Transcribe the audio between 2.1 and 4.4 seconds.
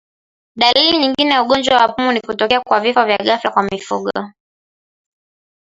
ni kutokea kwa vifo vya ghafla kwa mifugo